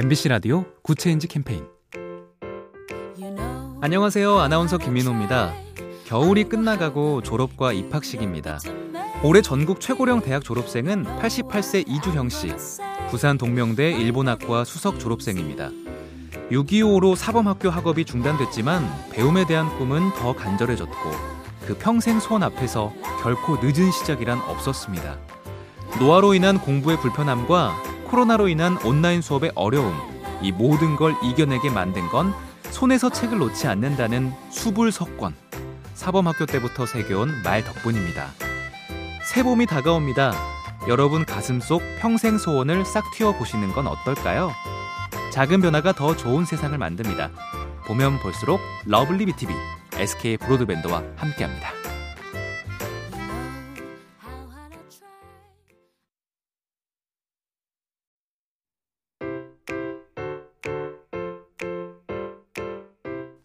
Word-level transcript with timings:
MBC 0.00 0.28
라디오 0.28 0.64
good 0.84 1.01
change 1.01 1.26
캠페인 1.26 1.66
안녕하세요. 3.80 4.38
아나운서 4.38 4.78
김민호입니다. 4.78 5.52
겨울이 6.06 6.44
끝나가고 6.44 7.22
졸업과 7.22 7.72
입학식입니다. 7.72 8.60
올해 9.24 9.42
전국 9.42 9.80
최고령 9.80 10.20
대학 10.20 10.44
졸업생은 10.44 11.02
88세 11.02 11.88
이주형 11.88 12.28
씨, 12.28 12.54
부산 13.10 13.38
동명대 13.38 13.90
일본학과 13.90 14.62
수석 14.62 15.00
졸업생입니다. 15.00 15.70
6.25로 16.52 17.16
사범학교 17.16 17.68
학업이 17.68 18.04
중단됐지만 18.04 18.88
배움에 19.10 19.48
대한 19.48 19.68
꿈은 19.78 20.12
더 20.14 20.32
간절해졌고 20.32 21.10
그 21.66 21.76
평생 21.76 22.20
소원 22.20 22.44
앞에서 22.44 22.92
결코 23.20 23.56
늦은 23.56 23.90
시작이란 23.90 24.38
없었습니다. 24.42 25.18
노화로 25.98 26.34
인한 26.34 26.60
공부의 26.60 26.98
불편함과 26.98 27.87
코로나로 28.08 28.48
인한 28.48 28.78
온라인 28.84 29.20
수업의 29.20 29.52
어려움, 29.54 29.94
이 30.42 30.50
모든 30.50 30.96
걸 30.96 31.14
이겨내게 31.22 31.70
만든 31.70 32.08
건 32.08 32.32
손에서 32.70 33.10
책을 33.10 33.38
놓지 33.38 33.66
않는다는 33.66 34.32
수불석권. 34.50 35.34
사범학교 35.94 36.46
때부터 36.46 36.86
새겨온 36.86 37.42
말 37.42 37.64
덕분입니다. 37.64 38.28
새봄이 39.24 39.66
다가옵니다. 39.66 40.32
여러분 40.88 41.24
가슴 41.24 41.60
속 41.60 41.82
평생 42.00 42.38
소원을 42.38 42.84
싹 42.84 43.04
틔워보시는 43.16 43.72
건 43.72 43.86
어떨까요? 43.86 44.52
작은 45.32 45.60
변화가 45.60 45.92
더 45.92 46.16
좋은 46.16 46.44
세상을 46.44 46.76
만듭니다. 46.78 47.30
보면 47.86 48.20
볼수록 48.20 48.60
lovely 48.86 49.26
B 49.26 49.35
tv 49.35 49.52
SK 49.94 50.38
브로드밴드와 50.38 51.02
함께합니다. 51.16 51.77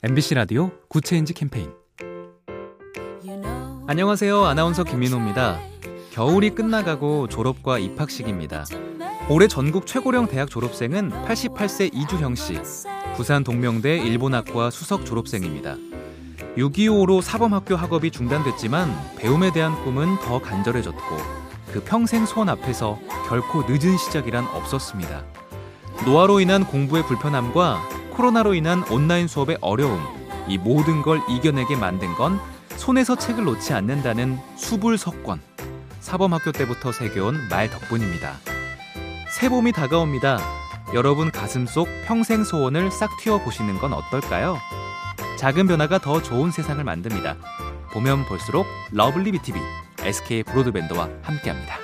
MBC 0.05 0.33
라디오 0.33 0.69
good 0.89 1.07
change 1.07 1.33
캠페인 1.33 1.71
안녕하세요. 3.87 4.43
아나운서 4.43 4.83
김민호입니다. 4.83 5.61
겨울이 6.11 6.49
끝나가고 6.49 7.29
졸업과 7.29 7.79
입학식입니다. 7.79 8.65
올해 9.29 9.47
전국 9.47 9.87
최고령 9.87 10.27
대학 10.27 10.49
졸업생은 10.49 11.09
88세 11.25 11.89
이주형 11.93 12.35
씨, 12.35 12.59
부산 13.15 13.45
동명대 13.45 13.95
일본학과 13.99 14.71
수석 14.71 15.05
졸업생입니다. 15.05 15.77
6.25로 16.57 17.21
사범학교 17.21 17.77
학업이 17.77 18.11
중단됐지만 18.11 18.89
배움에 19.17 19.53
대한 19.53 19.81
꿈은 19.85 20.19
더 20.19 20.41
간절해졌고 20.41 21.17
그 21.71 21.81
평생 21.81 22.25
소원 22.25 22.49
앞에서 22.49 22.99
결코 23.29 23.63
늦은 23.69 23.95
시작이란 23.95 24.47
없었습니다. 24.47 25.23
노화로 26.05 26.41
인한 26.41 26.65
공부의 26.67 27.03
불편함과 27.03 28.02
코로나로 28.13 28.53
인한 28.53 28.83
온라인 28.89 29.27
수업의 29.27 29.57
어려움, 29.61 29.99
이 30.47 30.57
모든 30.57 31.01
걸 31.01 31.21
이겨내게 31.29 31.75
만든 31.75 32.13
건 32.15 32.39
손에서 32.75 33.15
책을 33.15 33.43
놓지 33.43 33.73
않는다는 33.73 34.39
수불석권. 34.55 35.41
사범학교 35.99 36.51
때부터 36.51 36.91
새겨온 36.91 37.47
말 37.49 37.69
덕분입니다. 37.69 38.33
새봄이 39.29 39.71
다가옵니다. 39.71 40.39
여러분 40.93 41.31
가슴 41.31 41.65
속 41.65 41.87
평생 42.05 42.43
소원을 42.43 42.91
싹 42.91 43.09
틔워보시는 43.23 43.79
건 43.79 43.93
어떨까요? 43.93 44.57
작은 45.37 45.67
변화가 45.67 45.99
더 45.99 46.21
좋은 46.21 46.51
세상을 46.51 46.83
만듭니다. 46.83 47.35
보면 47.93 48.25
볼수록 48.25 48.65
러블리 48.91 49.31
비티비 49.31 49.59
SK 49.99 50.43
브로드밴드와 50.43 51.09
함께합니다. 51.23 51.82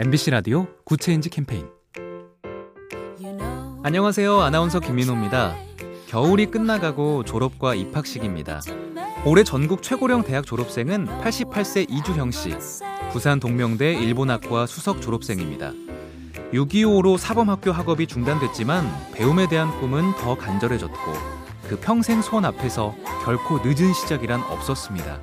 MBC 0.00 0.30
라디오 0.30 0.68
Good 0.84 1.02
Change 1.02 1.28
캠페인 1.28 1.66
안녕하세요. 3.82 4.40
아나운서 4.42 4.78
김민호입니다. 4.78 5.56
겨울이 6.06 6.46
끝나가고 6.46 7.24
졸업과 7.24 7.74
입학 7.74 8.01
시기입니다. 8.01 8.60
올해 9.24 9.42
전국 9.42 9.82
최고령 9.82 10.22
대학 10.22 10.46
졸업생은 10.46 11.06
88세 11.06 11.90
이주형 11.90 12.30
씨, 12.30 12.54
부산 13.10 13.40
동명대 13.40 13.94
일본학과 13.94 14.66
수석 14.66 15.02
졸업생입니다. 15.02 15.72
6.25로 16.52 17.18
사범학교 17.18 17.72
학업이 17.72 18.06
중단됐지만 18.06 18.86
배움에 19.14 19.48
대한 19.48 19.68
꿈은 19.80 20.14
더 20.20 20.38
간절해졌고 20.38 21.12
그 21.68 21.76
평생 21.80 22.22
소원 22.22 22.44
앞에서 22.44 22.94
결코 23.24 23.58
늦은 23.64 23.92
시작이란 23.92 24.42
없었습니다. 24.42 25.18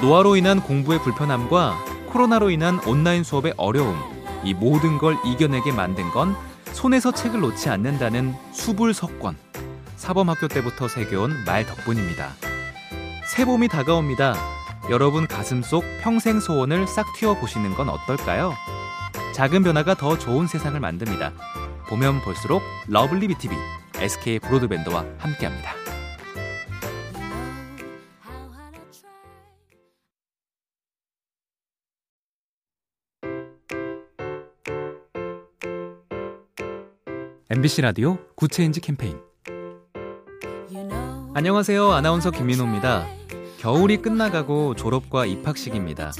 노화로 0.00 0.36
인한 0.36 0.62
공부의 0.62 1.00
불편함과 1.00 1.87
코로나로 2.10 2.50
인한 2.50 2.80
온라인 2.86 3.22
수업의 3.22 3.54
어려움, 3.56 3.96
이 4.44 4.54
모든 4.54 4.98
걸 4.98 5.16
이겨내게 5.24 5.72
만든 5.72 6.10
건 6.10 6.34
손에서 6.72 7.12
책을 7.12 7.40
놓지 7.40 7.68
않는다는 7.68 8.34
수불석권. 8.52 9.36
사범학교 9.96 10.48
때부터 10.48 10.88
새겨온 10.88 11.44
말 11.44 11.66
덕분입니다. 11.66 12.30
새봄이 13.26 13.68
다가옵니다. 13.68 14.36
여러분 14.90 15.26
가슴 15.26 15.62
속 15.62 15.84
평생 16.00 16.40
소원을 16.40 16.86
싹 16.86 17.06
틔워보시는 17.18 17.74
건 17.74 17.88
어떨까요? 17.88 18.54
작은 19.34 19.62
변화가 19.62 19.94
더 19.94 20.16
좋은 20.16 20.46
세상을 20.46 20.78
만듭니다. 20.80 21.32
보면 21.88 22.22
볼수록 22.22 22.62
러블리 22.86 23.28
비티비 23.28 23.54
SK 23.96 24.38
브로드밴드와 24.40 25.04
함께합니다. 25.18 25.97
MBC 37.50 37.80
라디오 37.80 38.18
Good 38.34 38.53
Change 38.53 38.82
캠페인 38.82 39.16
안녕하세요. 41.32 41.92
아나운서 41.92 42.30
김민호입니다. 42.30 43.06
겨울이 43.58 43.96
끝나가고 44.02 44.74
졸업과 44.74 45.24
입학 45.24 45.51
시기입니다. 45.51 46.12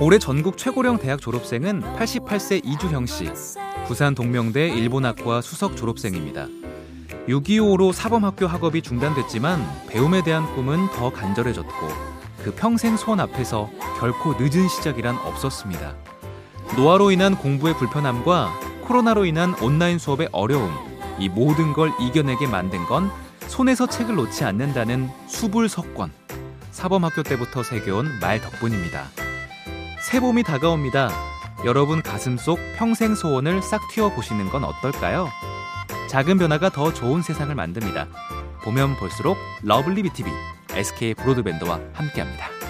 올해 0.00 0.18
전국 0.18 0.56
최고령 0.56 0.96
대학 0.96 1.20
졸업생은 1.20 1.82
88세 1.82 2.64
이주형 2.64 3.04
씨, 3.04 3.30
부산 3.86 4.14
동명대 4.14 4.70
일본학과 4.70 5.42
수석 5.42 5.76
졸업생입니다. 5.76 6.46
6.25로 7.28 7.92
사범학교 7.92 8.46
학업이 8.46 8.80
중단됐지만 8.80 9.60
배움에 9.90 10.24
대한 10.24 10.46
꿈은 10.54 10.90
더 10.92 11.12
간절해졌고 11.12 11.88
그 12.44 12.54
평생 12.54 12.96
소원 12.96 13.20
앞에서 13.20 13.68
결코 14.00 14.32
늦은 14.40 14.68
시작이란 14.68 15.16
없었습니다. 15.16 15.94
노화로 16.76 17.10
인한 17.10 17.36
공부의 17.36 17.74
불편함과 17.74 18.71
코로나로 18.82 19.24
인한 19.24 19.54
온라인 19.60 19.98
수업의 19.98 20.28
어려움, 20.32 20.72
이 21.18 21.28
모든 21.28 21.72
걸 21.72 21.92
이겨내게 22.00 22.46
만든 22.46 22.84
건 22.86 23.10
손에서 23.46 23.86
책을 23.86 24.14
놓지 24.14 24.44
않는다는 24.44 25.10
수불석권. 25.26 26.12
사범학교 26.70 27.22
때부터 27.22 27.62
새겨온 27.62 28.18
말 28.20 28.40
덕분입니다. 28.40 29.04
새봄이 30.00 30.42
다가옵니다. 30.42 31.10
여러분 31.64 32.02
가슴 32.02 32.36
속 32.38 32.58
평생 32.76 33.14
소원을 33.14 33.62
싹 33.62 33.80
틔워보시는 33.94 34.48
건 34.48 34.64
어떨까요? 34.64 35.28
작은 36.08 36.38
변화가 36.38 36.70
더 36.70 36.92
좋은 36.92 37.22
세상을 37.22 37.54
만듭니다. 37.54 38.08
보면 38.64 38.96
볼수록 38.96 39.36
러블리 39.62 40.02
비티비 40.02 40.30
SK 40.70 41.14
브로드밴드와 41.14 41.78
함께합니다. 41.92 42.61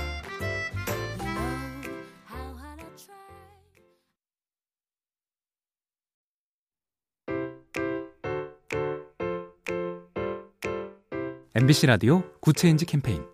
MBC 11.55 11.87
라디오 11.87 12.23
Good 12.41 12.59
Change 12.59 12.87
캠페인 12.87 13.27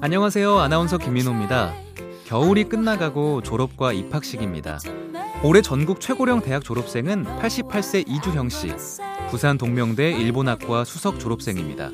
안녕하세요. 0.00 0.58
아나운서 0.60 0.96
김민호입니다. 0.96 1.74
겨울이 2.26 2.68
끝나가고 2.68 3.42
졸업과 3.42 3.92
입학 3.92 4.19
시기입니다. 4.19 4.78
올해 5.42 5.60
전국 5.60 6.00
최고령 6.00 6.40
대학 6.42 6.62
졸업생은 6.62 7.24
88세 7.24 8.08
이주형 8.08 8.48
씨, 8.48 8.72
부산 9.28 9.58
동명대 9.58 10.12
일본학과 10.12 10.84
수석 10.84 11.18
졸업생입니다. 11.18 11.90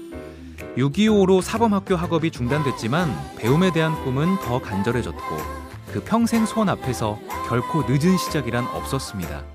6.25로 0.77 1.41
사범학교 1.41 1.97
학업이 1.97 2.31
중단됐지만 2.31 3.09
배움에 3.39 3.73
대한 3.73 3.95
꿈은 4.05 4.39
더 4.41 4.61
간절해졌고 4.61 5.37
그 5.95 6.05
평생 6.05 6.45
소원 6.45 6.69
앞에서 6.69 7.19
결코 7.49 7.85
늦은 7.89 8.19
시작이란 8.19 8.67
없었습니다. 8.67 9.47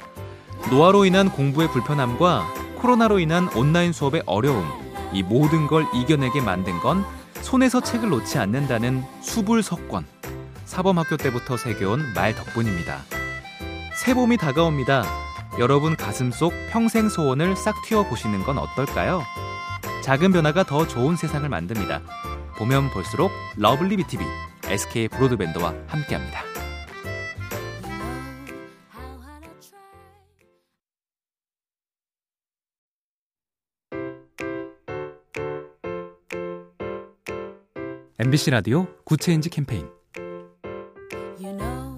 노화로 0.72 1.06
인한 1.06 1.32
공부의 1.32 1.70
불편함과 1.70 2.65
코로나로 2.86 3.18
인한 3.18 3.50
온라인 3.56 3.92
수업의 3.92 4.22
어려움, 4.28 4.64
이 5.12 5.24
모든 5.24 5.66
걸 5.66 5.88
이겨내게 5.92 6.40
만든 6.40 6.78
건 6.82 7.04
손에서 7.42 7.82
책을 7.82 8.10
놓지 8.10 8.38
않는다는 8.38 9.04
수불석권. 9.22 10.06
사범학교 10.66 11.18
때부터 11.18 11.58
새겨온 11.58 12.14
말 12.14 12.36
덕분입니다. 12.36 13.00
새봄이 13.96 14.38
다가옵니다. 14.38 15.04
여러분 15.58 15.96
가슴 15.96 16.32
속 16.32 16.54
평생 16.70 17.10
소원을 17.10 17.56
싹 17.56 17.74
틔워보시는 17.90 18.44
건 18.44 18.60
어떨까요? 18.60 19.24
작은 20.04 20.32
변화가 20.32 20.66
더 20.66 20.88
좋은 20.88 21.16
세상을 21.16 21.50
만듭니다. 21.50 22.02
보면 22.60 22.92
볼수록 22.92 23.32
러블리 23.58 23.98
비티비 23.98 24.24
SK 24.66 25.08
브로드밴드와 25.08 25.74
함께합니다. 25.88 26.55
MBC 38.18 38.52
라디오 38.52 38.88
Good 39.04 39.22
Change 39.22 39.50
캠페인 39.50 39.90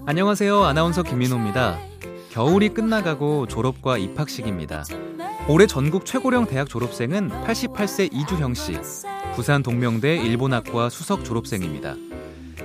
안녕하세요. 0.04 0.64
아나운서 0.64 1.04
김민호입니다. 1.04 1.78
겨울이 2.30 2.70
끝나가고 2.70 3.46
졸업과 3.46 3.98
입학 3.98 4.24
시기입니다. 4.24 4.82
올해 5.48 5.68
전국 5.68 6.04
최고령 6.04 6.46
대학 6.46 6.68
졸업생은 6.68 7.28
88세 7.44 8.12
이주형 8.12 8.54
씨, 8.54 8.80
부산 9.36 9.62
동명대 9.62 10.16
일본학과 10.16 10.90
수석 10.90 11.24
졸업생입니다. 11.24 11.94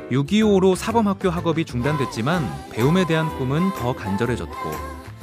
6.25로 0.10 0.76
사범학교 0.76 1.30
학업이 1.30 1.64
중단됐지만 1.66 2.44
배움에 2.72 3.06
대한 3.06 3.30
꿈은 3.38 3.72
더 3.76 3.94
간절해졌고 3.94 4.72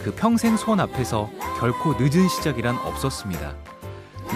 그 0.05 0.15
평생 0.15 0.57
소원 0.57 0.79
앞에서 0.79 1.29
결코 1.59 1.95
늦은 1.95 2.29
시작이란 2.29 2.77
없었습니다. 2.77 3.57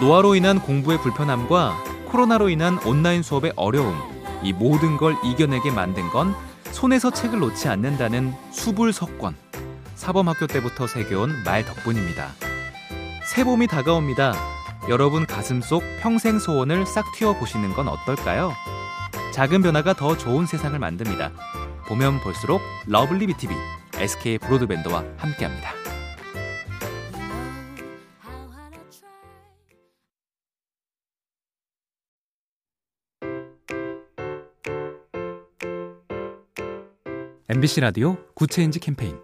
노화로 0.00 0.34
인한 0.34 0.60
공부의 0.60 0.98
불편함과 0.98 1.93
코로나로 2.14 2.48
인한 2.48 2.78
온라인 2.86 3.24
수업의 3.24 3.54
어려움, 3.56 4.00
이 4.44 4.52
모든 4.52 4.96
걸 4.96 5.16
이겨내게 5.24 5.72
만든 5.72 6.08
건 6.10 6.32
손에서 6.70 7.10
책을 7.10 7.40
놓지 7.40 7.66
않는다는 7.66 8.32
수불석권. 8.52 9.34
사범학교 9.96 10.46
때부터 10.46 10.86
새겨온 10.86 11.42
말 11.44 11.64
덕분입니다. 11.64 12.28
새봄이 13.24 13.66
다가옵니다. 13.66 14.32
여러분 14.88 15.26
가슴 15.26 15.60
속 15.60 15.82
평생 16.00 16.38
소원을 16.38 16.86
싹 16.86 17.04
틔워 17.18 17.34
보시는 17.34 17.74
건 17.74 17.88
어떨까요? 17.88 18.52
작은 19.32 19.62
변화가 19.62 19.94
더 19.94 20.16
좋은 20.16 20.46
세상을 20.46 20.78
만듭니다. 20.78 21.32
보면 21.88 22.20
볼수록 22.20 22.60
러블리 22.86 23.26
비티비 23.26 23.52
SK 23.96 24.38
브로드밴드와 24.38 25.02
함께합니다. 25.16 25.83
MBC 37.46 37.82
라디오 37.82 38.16
Good 38.34 38.53
Change 38.53 38.80
캠페인 38.80 39.18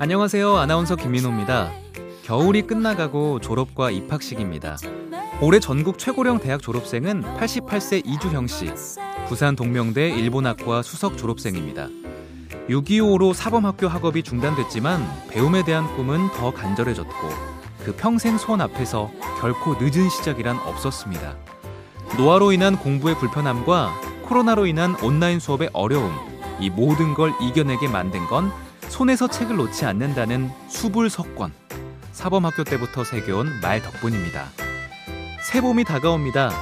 안녕하세요. 0.00 0.56
아나운서 0.56 0.96
김민호입니다. 0.96 1.70
겨울이 2.24 2.62
끝나가고 2.62 3.38
졸업과 3.38 3.92
입학 3.92 4.18
시기입니다. 4.18 4.76
올해 5.40 5.60
전국 5.60 6.00
최고령 6.00 6.40
대학 6.40 6.62
졸업생은 6.62 7.22
88세 7.38 8.04
이주형 8.04 8.48
씨, 8.48 8.72
부산 9.28 9.54
동명대 9.54 10.08
일본학과 10.08 10.82
수석 10.82 11.16
졸업생입니다. 11.16 11.86
6.25로 12.68 13.32
사범학교 13.32 13.86
학업이 13.86 14.24
중단됐지만 14.24 15.28
배움에 15.28 15.64
대한 15.64 15.86
꿈은 15.94 16.32
더 16.32 16.50
간절해졌고 16.50 17.28
그 17.84 17.94
평생 17.94 18.36
소원 18.36 18.60
앞에서 18.62 19.12
결코 19.40 19.76
늦은 19.80 20.08
시작이란 20.08 20.58
없었습니다. 20.58 21.36
노화로 22.18 22.50
인한 22.50 22.76
공부의 22.76 23.14
불편함과 23.14 24.09
코로나로 24.30 24.66
인한 24.66 24.94
온라인 25.02 25.40
수업의 25.40 25.70
어려움, 25.72 26.14
이 26.60 26.70
모든 26.70 27.14
걸 27.14 27.32
이겨내게 27.40 27.88
만든 27.88 28.24
건 28.28 28.52
손에서 28.88 29.26
책을 29.26 29.56
놓지 29.56 29.84
않는다는 29.84 30.52
수불석권. 30.68 31.52
사범학교 32.12 32.62
때부터 32.62 33.02
새겨온 33.02 33.60
말 33.60 33.82
덕분입니다. 33.82 34.44
새봄이 35.42 35.82
다가옵니다. 35.82 36.52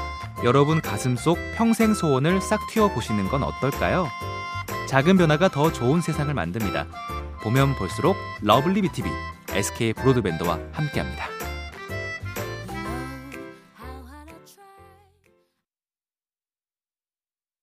여러분 0.44 0.80
가슴 0.80 1.14
속 1.16 1.36
평생 1.56 1.92
소원을 1.92 2.40
싹 2.40 2.66
틔워 2.72 2.88
보시는 2.88 3.28
건 3.28 3.42
어떨까요? 3.42 4.08
작은 4.86 5.18
변화가 5.18 5.50
더 5.50 5.70
좋은 5.70 6.00
세상을 6.00 6.32
만듭니다. 6.32 6.86
보면 7.42 7.74
볼수록 7.74 8.16
러블리 8.40 8.80
비티비 8.80 9.10
SK 9.50 9.92
브로드밴드와 9.92 10.58
함께합니다. 10.72 11.37